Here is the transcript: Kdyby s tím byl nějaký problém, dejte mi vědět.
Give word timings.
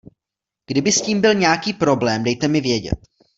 Kdyby 0.65 0.91
s 0.91 1.01
tím 1.01 1.21
byl 1.21 1.33
nějaký 1.33 1.73
problém, 1.73 2.23
dejte 2.23 2.47
mi 2.47 2.61
vědět. 2.61 2.99